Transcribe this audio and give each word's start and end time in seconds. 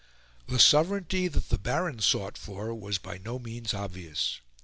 The 0.47 0.57
sovereignty 0.57 1.27
that 1.27 1.49
the 1.49 1.59
Baron 1.59 1.99
sought 1.99 2.35
for 2.35 2.73
was 2.73 2.97
by 2.97 3.19
no 3.19 3.37
means 3.37 3.71
obvious. 3.71 4.41